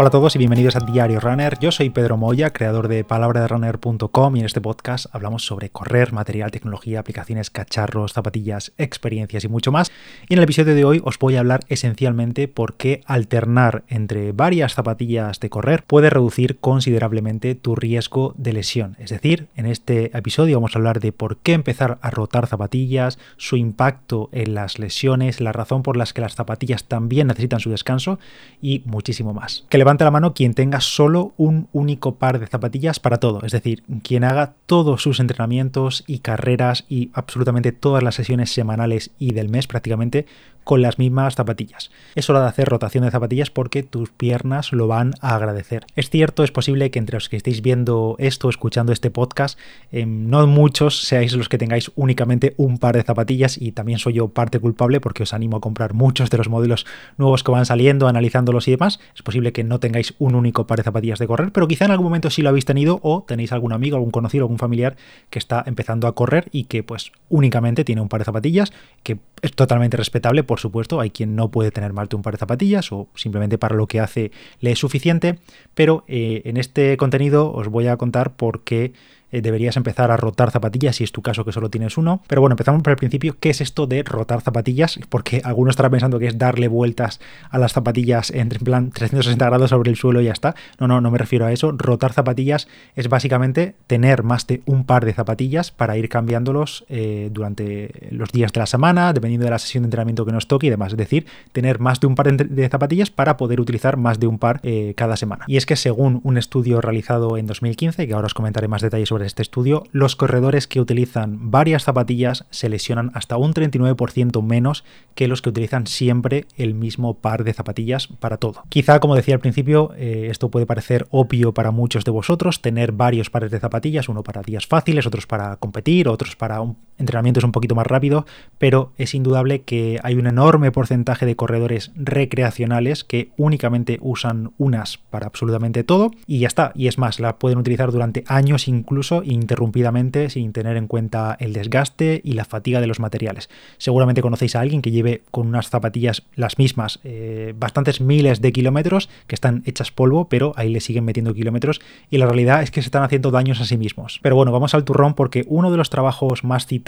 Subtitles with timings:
[0.00, 1.58] Hola a todos y bienvenidos a Diario Runner.
[1.58, 6.52] Yo soy Pedro Moya, creador de palabraderunner.com y en este podcast hablamos sobre correr, material,
[6.52, 9.90] tecnología, aplicaciones, cacharros, zapatillas, experiencias y mucho más.
[10.28, 14.30] Y en el episodio de hoy os voy a hablar esencialmente por qué alternar entre
[14.30, 18.94] varias zapatillas de correr puede reducir considerablemente tu riesgo de lesión.
[19.00, 23.18] Es decir, en este episodio vamos a hablar de por qué empezar a rotar zapatillas,
[23.36, 27.70] su impacto en las lesiones, la razón por las que las zapatillas también necesitan su
[27.70, 28.20] descanso
[28.62, 29.64] y muchísimo más.
[29.88, 33.84] Levante la mano quien tenga solo un único par de zapatillas para todo, es decir,
[34.02, 39.48] quien haga todos sus entrenamientos y carreras y absolutamente todas las sesiones semanales y del
[39.48, 40.26] mes prácticamente
[40.68, 41.90] con las mismas zapatillas.
[42.14, 45.86] Es hora de hacer rotación de zapatillas porque tus piernas lo van a agradecer.
[45.96, 49.58] Es cierto, es posible que entre los que estéis viendo esto, escuchando este podcast,
[49.92, 54.12] em, no muchos seáis los que tengáis únicamente un par de zapatillas y también soy
[54.12, 56.84] yo parte culpable porque os animo a comprar muchos de los modelos
[57.16, 59.00] nuevos que van saliendo, analizándolos y demás.
[59.16, 61.92] Es posible que no tengáis un único par de zapatillas de correr, pero quizá en
[61.92, 64.98] algún momento sí lo habéis tenido o tenéis algún amigo, algún conocido, algún familiar
[65.30, 68.70] que está empezando a correr y que pues únicamente tiene un par de zapatillas,
[69.02, 72.38] que es totalmente respetable, supuesto, hay quien no puede tener más de un par de
[72.38, 75.38] zapatillas o simplemente para lo que hace le es suficiente,
[75.74, 78.92] pero eh, en este contenido os voy a contar por qué
[79.30, 82.22] eh, deberías empezar a rotar zapatillas si es tu caso que solo tienes uno.
[82.26, 83.36] Pero bueno, empezamos por el principio.
[83.38, 84.98] ¿Qué es esto de rotar zapatillas?
[85.08, 89.70] Porque algunos estarán pensando que es darle vueltas a las zapatillas en plan 360 grados
[89.70, 90.54] sobre el suelo y ya está.
[90.78, 91.72] No, no, no me refiero a eso.
[91.72, 97.28] Rotar zapatillas es básicamente tener más de un par de zapatillas para ir cambiándolos eh,
[97.32, 100.66] durante los días de la semana, dependiendo de la sesión de entrenamiento que nos toque
[100.66, 100.92] y demás.
[100.92, 104.38] Es decir, tener más de un par de zapatillas para poder utilizar más de un
[104.38, 105.44] par eh, cada semana.
[105.46, 109.08] Y es que según un estudio realizado en 2015, que ahora os comentaré más detalles
[109.08, 114.84] sobre este estudio, los corredores que utilizan varias zapatillas se lesionan hasta un 39% menos
[115.14, 118.62] que los que utilizan siempre el mismo par de zapatillas para todo.
[118.68, 122.92] Quizá, como decía al principio, eh, esto puede parecer obvio para muchos de vosotros, tener
[122.92, 127.44] varios pares de zapatillas, uno para días fáciles, otros para competir, otros para un entrenamientos
[127.44, 128.26] un poquito más rápido,
[128.58, 134.98] pero es indudable que hay un enorme porcentaje de corredores recreacionales que únicamente usan unas
[134.98, 136.72] para absolutamente todo y ya está.
[136.74, 141.52] Y es más, la pueden utilizar durante años incluso interrumpidamente sin tener en cuenta el
[141.52, 143.48] desgaste y la fatiga de los materiales.
[143.78, 148.52] Seguramente conocéis a alguien que lleve con unas zapatillas las mismas eh, bastantes miles de
[148.52, 151.80] kilómetros que están hechas polvo, pero ahí le siguen metiendo kilómetros
[152.10, 154.18] y la realidad es que se están haciendo daños a sí mismos.
[154.22, 156.87] Pero bueno, vamos al turrón porque uno de los trabajos más citados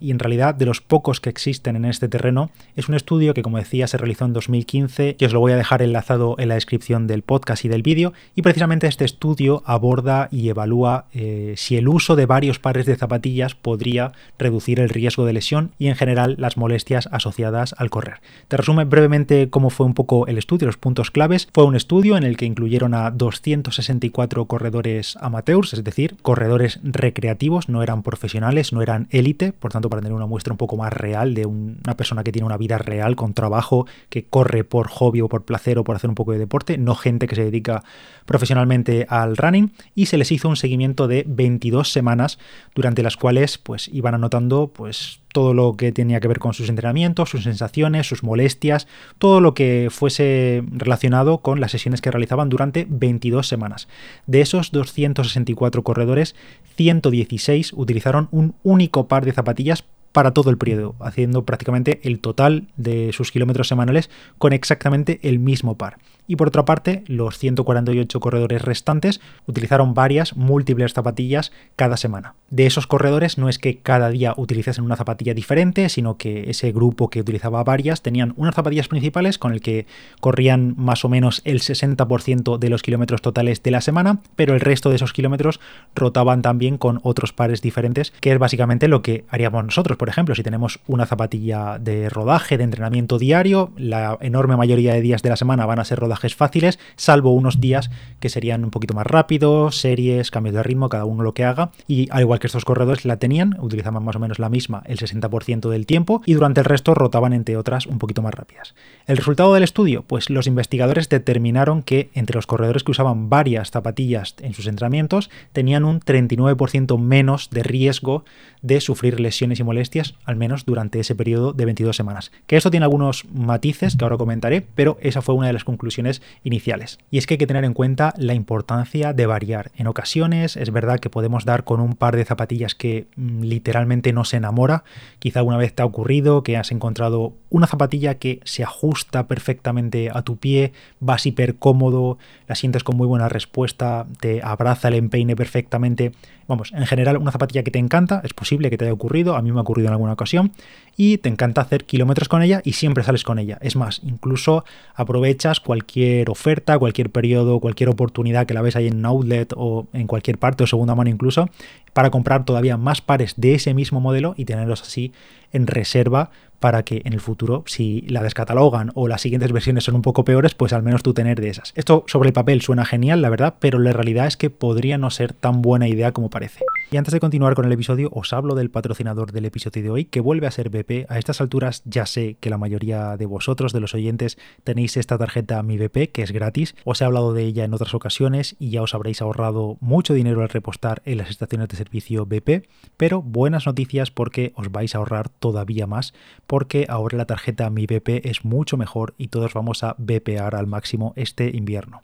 [0.00, 3.42] y en realidad de los pocos que existen en este terreno es un estudio que
[3.42, 6.54] como decía se realizó en 2015 y os lo voy a dejar enlazado en la
[6.54, 11.76] descripción del podcast y del vídeo y precisamente este estudio aborda y evalúa eh, si
[11.76, 15.96] el uso de varios pares de zapatillas podría reducir el riesgo de lesión y en
[15.96, 18.20] general las molestias asociadas al correr.
[18.46, 21.48] Te resume brevemente cómo fue un poco el estudio, los puntos claves.
[21.52, 27.68] Fue un estudio en el que incluyeron a 264 corredores amateurs, es decir, corredores recreativos,
[27.68, 30.92] no eran profesionales, no eran élite, por tanto para tener una muestra un poco más
[30.92, 35.20] real de una persona que tiene una vida real con trabajo, que corre por hobby
[35.20, 37.82] o por placer o por hacer un poco de deporte, no gente que se dedica
[38.26, 42.38] profesionalmente al running y se les hizo un seguimiento de 22 semanas
[42.74, 46.68] durante las cuales pues iban anotando pues todo lo que tenía que ver con sus
[46.68, 48.86] entrenamientos, sus sensaciones, sus molestias,
[49.18, 53.88] todo lo que fuese relacionado con las sesiones que realizaban durante 22 semanas.
[54.26, 56.34] De esos 264 corredores,
[56.76, 62.68] 116 utilizaron un único par de zapatillas para todo el periodo, haciendo prácticamente el total
[62.76, 65.98] de sus kilómetros semanales con exactamente el mismo par.
[66.26, 72.34] Y por otra parte, los 148 corredores restantes utilizaron varias, múltiples zapatillas cada semana.
[72.50, 76.70] De esos corredores no es que cada día utilizasen una zapatilla diferente, sino que ese
[76.70, 79.86] grupo que utilizaba varias tenían unas zapatillas principales con el que
[80.20, 84.60] corrían más o menos el 60% de los kilómetros totales de la semana, pero el
[84.60, 85.58] resto de esos kilómetros
[85.96, 90.34] rotaban también con otros pares diferentes, que es básicamente lo que haríamos nosotros por ejemplo,
[90.34, 95.28] si tenemos una zapatilla de rodaje, de entrenamiento diario, la enorme mayoría de días de
[95.28, 99.06] la semana van a ser rodajes fáciles, salvo unos días que serían un poquito más
[99.06, 101.72] rápidos, series, cambios de ritmo, cada uno lo que haga.
[101.86, 104.96] Y al igual que estos corredores la tenían, utilizaban más o menos la misma el
[104.96, 108.74] 60% del tiempo y durante el resto rotaban entre otras un poquito más rápidas.
[109.06, 113.70] El resultado del estudio, pues los investigadores determinaron que entre los corredores que usaban varias
[113.70, 118.24] zapatillas en sus entrenamientos tenían un 39% menos de riesgo
[118.62, 119.89] de sufrir lesiones y molestias
[120.24, 122.32] al menos durante ese periodo de 22 semanas.
[122.46, 126.22] Que esto tiene algunos matices que ahora comentaré, pero esa fue una de las conclusiones
[126.44, 126.98] iniciales.
[127.10, 129.70] Y es que hay que tener en cuenta la importancia de variar.
[129.76, 134.12] En ocasiones es verdad que podemos dar con un par de zapatillas que mm, literalmente
[134.12, 134.84] no se enamora.
[135.18, 140.10] Quizá alguna vez te ha ocurrido que has encontrado una zapatilla que se ajusta perfectamente
[140.12, 144.94] a tu pie, vas hiper cómodo, la sientes con muy buena respuesta, te abraza el
[144.94, 146.12] empeine perfectamente
[146.50, 149.42] Vamos, en general una zapatilla que te encanta, es posible que te haya ocurrido, a
[149.42, 150.52] mí me ha ocurrido en alguna ocasión,
[150.96, 153.58] y te encanta hacer kilómetros con ella y siempre sales con ella.
[153.62, 158.98] Es más, incluso aprovechas cualquier oferta, cualquier periodo, cualquier oportunidad que la ves ahí en
[158.98, 161.48] un outlet o en cualquier parte o segunda mano incluso,
[161.92, 165.12] para comprar todavía más pares de ese mismo modelo y tenerlos así
[165.52, 169.96] en reserva para que en el futuro, si la descatalogan o las siguientes versiones son
[169.96, 171.72] un poco peores, pues al menos tú tener de esas.
[171.74, 175.10] Esto sobre el papel suena genial, la verdad, pero la realidad es que podría no
[175.10, 176.60] ser tan buena idea como parece.
[176.92, 180.04] Y antes de continuar con el episodio, os hablo del patrocinador del episodio de hoy,
[180.04, 181.06] que vuelve a ser BP.
[181.08, 185.16] A estas alturas ya sé que la mayoría de vosotros, de los oyentes, tenéis esta
[185.16, 186.74] tarjeta Mi BP, que es gratis.
[186.84, 190.42] Os he hablado de ella en otras ocasiones y ya os habréis ahorrado mucho dinero
[190.42, 192.68] al repostar en las estaciones de servicio BP,
[192.98, 196.12] pero buenas noticias porque os vais a ahorrar todavía más
[196.46, 200.66] porque ahora la tarjeta Mi BP es mucho mejor y todos vamos a BPar al
[200.66, 202.02] máximo este invierno.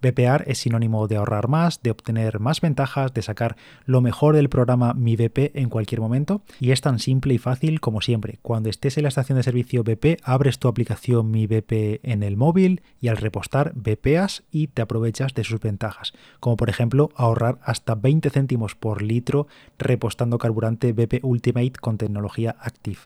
[0.00, 4.48] BPR es sinónimo de ahorrar más, de obtener más ventajas, de sacar lo mejor del
[4.48, 8.38] programa Mi BP en cualquier momento y es tan simple y fácil como siempre.
[8.42, 12.36] Cuando estés en la estación de servicio BP, abres tu aplicación Mi BP en el
[12.36, 17.58] móvil y al repostar BPas y te aprovechas de sus ventajas, como por ejemplo ahorrar
[17.62, 19.46] hasta 20 céntimos por litro
[19.78, 22.98] repostando carburante BP Ultimate con tecnología Active.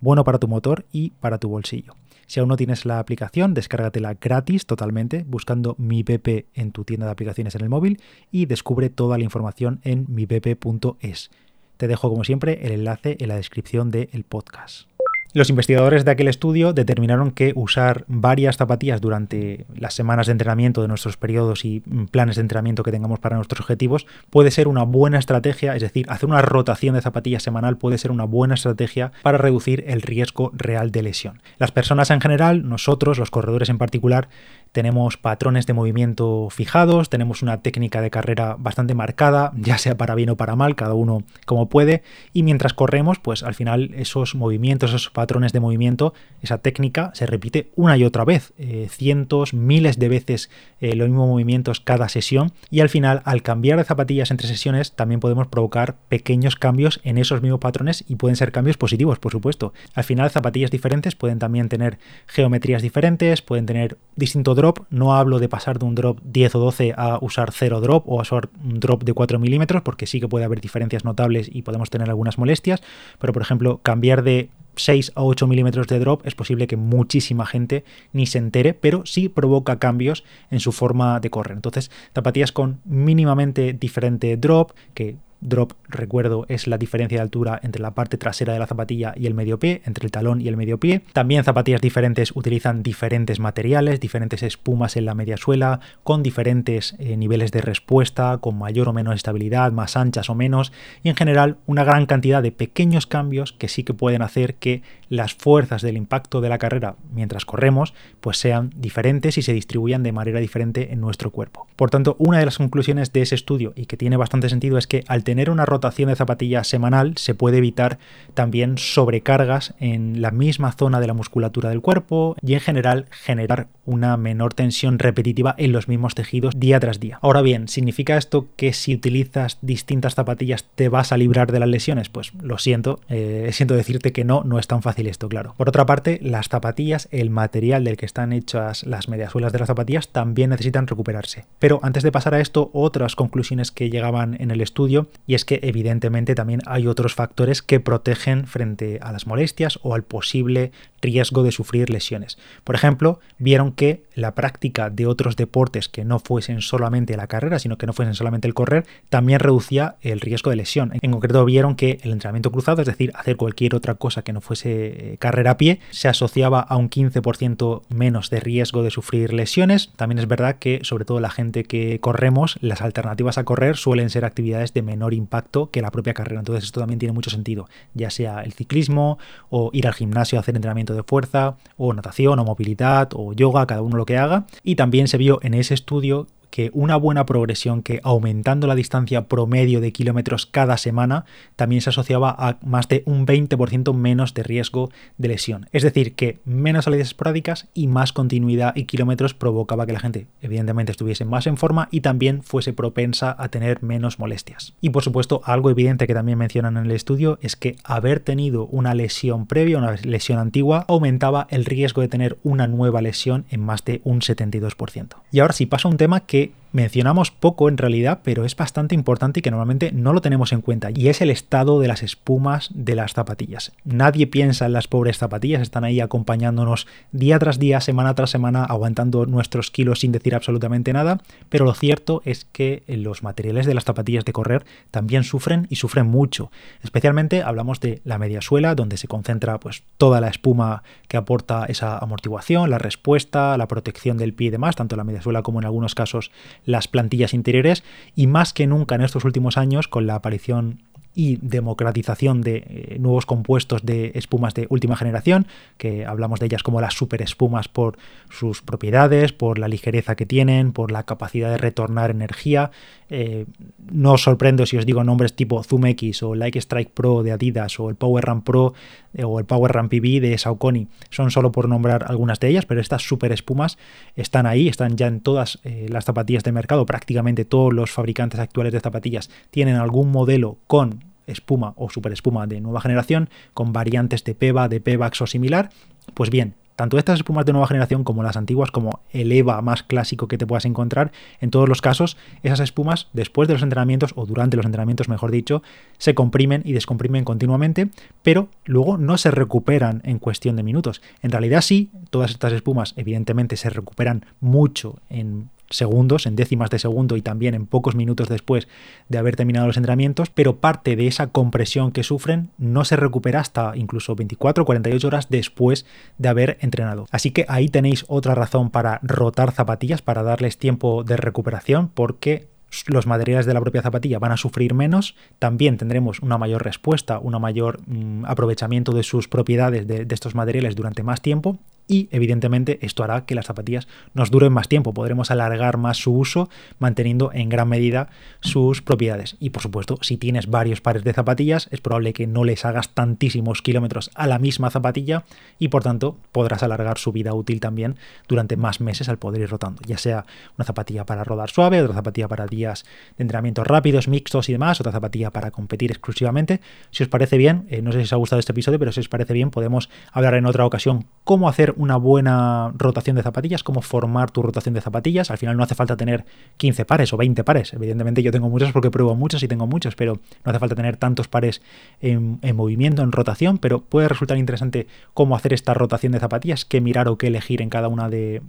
[0.00, 1.94] Bueno para tu motor y para tu bolsillo.
[2.26, 7.06] Si aún no tienes la aplicación, descárgatela gratis totalmente buscando Mi BP en tu tienda
[7.06, 8.00] de aplicaciones en el móvil
[8.30, 11.30] y descubre toda la información en mibp.es.
[11.76, 14.89] Te dejo como siempre el enlace en la descripción del podcast.
[15.32, 20.82] Los investigadores de aquel estudio determinaron que usar varias zapatillas durante las semanas de entrenamiento
[20.82, 24.82] de nuestros periodos y planes de entrenamiento que tengamos para nuestros objetivos puede ser una
[24.82, 29.12] buena estrategia, es decir, hacer una rotación de zapatillas semanal puede ser una buena estrategia
[29.22, 31.40] para reducir el riesgo real de lesión.
[31.58, 34.28] Las personas en general, nosotros, los corredores en particular,
[34.72, 40.14] tenemos patrones de movimiento fijados, tenemos una técnica de carrera bastante marcada, ya sea para
[40.14, 42.02] bien o para mal, cada uno como puede,
[42.32, 47.26] y mientras corremos, pues al final esos movimientos, esos patrones de movimiento, esa técnica se
[47.26, 50.50] repite una y otra vez, eh, cientos, miles de veces
[50.80, 54.92] eh, los mismos movimientos cada sesión, y al final al cambiar de zapatillas entre sesiones
[54.92, 59.32] también podemos provocar pequeños cambios en esos mismos patrones y pueden ser cambios positivos, por
[59.32, 59.72] supuesto.
[59.94, 65.38] Al final zapatillas diferentes pueden también tener geometrías diferentes, pueden tener distinto drop, no hablo
[65.38, 68.50] de pasar de un drop 10 o 12 a usar 0 drop o a usar
[68.62, 72.10] un drop de 4 milímetros, porque sí que puede haber diferencias notables y podemos tener
[72.10, 72.82] algunas molestias,
[73.18, 77.46] pero por ejemplo, cambiar de 6 a 8 milímetros de drop es posible que muchísima
[77.46, 81.56] gente ni se entere, pero sí provoca cambios en su forma de correr.
[81.56, 87.80] Entonces, zapatillas con mínimamente diferente drop, que Drop, recuerdo, es la diferencia de altura entre
[87.80, 90.56] la parte trasera de la zapatilla y el medio pie, entre el talón y el
[90.56, 91.02] medio pie.
[91.12, 97.16] También zapatillas diferentes utilizan diferentes materiales, diferentes espumas en la media suela, con diferentes eh,
[97.16, 100.72] niveles de respuesta, con mayor o menos estabilidad, más anchas o menos,
[101.02, 104.82] y en general una gran cantidad de pequeños cambios que sí que pueden hacer que
[105.08, 110.02] las fuerzas del impacto de la carrera mientras corremos pues sean diferentes y se distribuyan
[110.02, 111.66] de manera diferente en nuestro cuerpo.
[111.76, 114.86] Por tanto, una de las conclusiones de ese estudio y que tiene bastante sentido es
[114.86, 118.00] que al tener una rotación de zapatillas semanal se puede evitar
[118.34, 123.68] también sobrecargas en la misma zona de la musculatura del cuerpo y en general generar
[123.84, 127.20] una menor tensión repetitiva en los mismos tejidos día tras día.
[127.22, 131.68] Ahora bien, ¿significa esto que si utilizas distintas zapatillas te vas a librar de las
[131.68, 132.08] lesiones?
[132.08, 135.54] Pues lo siento, eh, siento decirte que no, no es tan fácil esto, claro.
[135.56, 139.68] Por otra parte, las zapatillas, el material del que están hechas las mediasuelas de las
[139.68, 141.46] zapatillas también necesitan recuperarse.
[141.60, 145.44] Pero antes de pasar a esto, otras conclusiones que llegaban en el estudio y es
[145.44, 150.72] que evidentemente también hay otros factores que protegen frente a las molestias o al posible
[151.00, 152.38] riesgo de sufrir lesiones.
[152.64, 157.58] Por ejemplo, vieron que la práctica de otros deportes que no fuesen solamente la carrera,
[157.58, 160.92] sino que no fuesen solamente el correr, también reducía el riesgo de lesión.
[161.00, 164.40] En concreto, vieron que el entrenamiento cruzado, es decir, hacer cualquier otra cosa que no
[164.40, 169.32] fuese eh, carrera a pie, se asociaba a un 15% menos de riesgo de sufrir
[169.32, 169.90] lesiones.
[169.96, 174.10] También es verdad que, sobre todo la gente que corremos, las alternativas a correr suelen
[174.10, 176.40] ser actividades de menor impacto que la propia carrera.
[176.40, 180.40] Entonces, esto también tiene mucho sentido, ya sea el ciclismo o ir al gimnasio a
[180.40, 184.46] hacer entrenamiento de fuerza, o natación, o movilidad, o yoga, cada uno lo haga.
[184.62, 189.28] Y también se vio en ese estudio que una buena progresión que aumentando la distancia
[189.28, 191.24] promedio de kilómetros cada semana
[191.56, 195.68] también se asociaba a más de un 20% menos de riesgo de lesión.
[195.72, 200.26] Es decir, que menos salidas esporádicas y más continuidad y kilómetros provocaba que la gente
[200.42, 204.74] evidentemente estuviese más en forma y también fuese propensa a tener menos molestias.
[204.80, 208.66] Y por supuesto, algo evidente que también mencionan en el estudio es que haber tenido
[208.66, 213.60] una lesión previa, una lesión antigua, aumentaba el riesgo de tener una nueva lesión en
[213.60, 215.16] más de un 72%.
[215.30, 218.94] Y ahora sí pasa un tema que que mencionamos poco en realidad, pero es bastante
[218.94, 222.02] importante y que normalmente no lo tenemos en cuenta, y es el estado de las
[222.02, 223.72] espumas de las zapatillas.
[223.84, 228.64] Nadie piensa en las pobres zapatillas, están ahí acompañándonos día tras día, semana tras semana,
[228.64, 233.74] aguantando nuestros kilos sin decir absolutamente nada, pero lo cierto es que los materiales de
[233.74, 236.50] las zapatillas de correr también sufren y sufren mucho.
[236.82, 241.66] Especialmente hablamos de la media suela, donde se concentra pues toda la espuma que aporta
[241.66, 245.60] esa amortiguación, la respuesta, la protección del pie y demás, tanto la media suela como
[245.60, 246.30] en algunos casos
[246.64, 247.82] las plantillas interiores
[248.14, 250.80] y más que nunca en estos últimos años con la aparición
[251.14, 256.62] y democratización de eh, nuevos compuestos de espumas de última generación, que hablamos de ellas
[256.62, 257.98] como las super espumas por
[258.28, 262.70] sus propiedades, por la ligereza que tienen, por la capacidad de retornar energía.
[263.08, 263.46] Eh,
[263.90, 267.32] no os sorprendo si os digo nombres tipo Zoom X o Like Strike Pro de
[267.32, 268.74] Adidas o el Power Run Pro
[269.22, 270.88] o el Power Run PB de Saucony.
[271.10, 273.78] Son solo por nombrar algunas de ellas, pero estas super espumas
[274.16, 276.86] están ahí, están ya en todas las zapatillas de mercado.
[276.86, 282.46] Prácticamente todos los fabricantes actuales de zapatillas tienen algún modelo con espuma o super espuma
[282.46, 285.70] de nueva generación con variantes de PEVA, de PEVAX o similar,
[286.14, 289.82] pues bien, tanto estas espumas de nueva generación como las antiguas, como el EVA más
[289.82, 294.12] clásico que te puedas encontrar, en todos los casos, esas espumas, después de los entrenamientos,
[294.16, 295.62] o durante los entrenamientos, mejor dicho,
[295.98, 297.90] se comprimen y descomprimen continuamente,
[298.22, 301.02] pero luego no se recuperan en cuestión de minutos.
[301.20, 306.78] En realidad sí, todas estas espumas evidentemente se recuperan mucho en segundos, en décimas de
[306.78, 308.68] segundo y también en pocos minutos después
[309.08, 313.40] de haber terminado los entrenamientos, pero parte de esa compresión que sufren no se recupera
[313.40, 315.86] hasta incluso 24 o 48 horas después
[316.18, 317.06] de haber entrenado.
[317.10, 322.48] Así que ahí tenéis otra razón para rotar zapatillas, para darles tiempo de recuperación, porque
[322.86, 327.18] los materiales de la propia zapatilla van a sufrir menos, también tendremos una mayor respuesta,
[327.18, 331.58] un mayor mm, aprovechamiento de sus propiedades de, de estos materiales durante más tiempo
[331.90, 336.14] y evidentemente esto hará que las zapatillas nos duren más tiempo, podremos alargar más su
[336.14, 339.36] uso manteniendo en gran medida sus propiedades.
[339.40, 342.90] Y por supuesto, si tienes varios pares de zapatillas, es probable que no les hagas
[342.90, 345.24] tantísimos kilómetros a la misma zapatilla
[345.58, 347.96] y por tanto podrás alargar su vida útil también
[348.28, 351.94] durante más meses al poder ir rotando, ya sea una zapatilla para rodar suave, otra
[351.94, 352.84] zapatilla para días
[353.16, 356.60] de entrenamientos rápidos, mixtos y demás, otra zapatilla para competir exclusivamente.
[356.92, 359.00] Si os parece bien, eh, no sé si os ha gustado este episodio, pero si
[359.00, 363.64] os parece bien, podemos hablar en otra ocasión cómo hacer una buena rotación de zapatillas,
[363.64, 365.30] cómo formar tu rotación de zapatillas.
[365.30, 366.26] Al final no hace falta tener
[366.58, 367.72] 15 pares o 20 pares.
[367.72, 370.98] Evidentemente yo tengo muchos porque pruebo muchos y tengo muchos, pero no hace falta tener
[370.98, 371.62] tantos pares
[372.02, 376.82] en, movimiento, en rotación, pero puede resultar interesante cómo hacer esta rotación de zapatillas, qué
[376.82, 378.42] mirar o qué elegir en cada una de,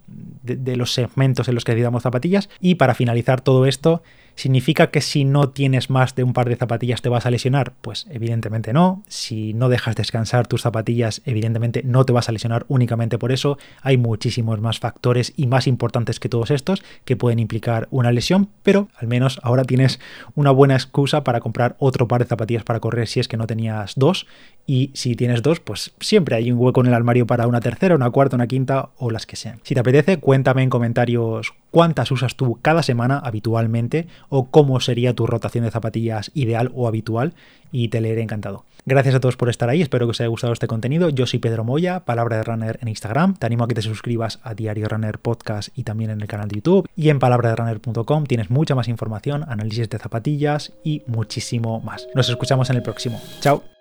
[0.43, 2.49] de los segmentos en los que decidamos zapatillas.
[2.59, 4.03] Y para finalizar todo esto,
[4.35, 7.73] ¿Significa que si no tienes más de un par de zapatillas te vas a lesionar?
[7.81, 9.03] Pues evidentemente no.
[9.07, 13.57] Si no dejas descansar tus zapatillas, evidentemente no te vas a lesionar únicamente por eso.
[13.81, 18.49] Hay muchísimos más factores y más importantes que todos estos que pueden implicar una lesión,
[18.63, 19.99] pero al menos ahora tienes
[20.35, 23.47] una buena excusa para comprar otro par de zapatillas para correr si es que no
[23.47, 24.27] tenías dos.
[24.71, 27.93] Y si tienes dos, pues siempre hay un hueco en el armario para una tercera,
[27.93, 29.59] una cuarta, una quinta o las que sean.
[29.63, 35.13] Si te apetece, cuéntame en comentarios cuántas usas tú cada semana habitualmente o cómo sería
[35.13, 37.33] tu rotación de zapatillas ideal o habitual
[37.73, 38.63] y te leeré encantado.
[38.85, 41.09] Gracias a todos por estar ahí, espero que os haya gustado este contenido.
[41.09, 43.35] Yo soy Pedro Moya, Palabra de Runner en Instagram.
[43.35, 46.47] Te animo a que te suscribas a Diario Runner Podcast y también en el canal
[46.47, 46.87] de YouTube.
[46.95, 52.07] Y en palabraderunner.com tienes mucha más información, análisis de zapatillas y muchísimo más.
[52.15, 53.21] Nos escuchamos en el próximo.
[53.41, 53.80] Chao.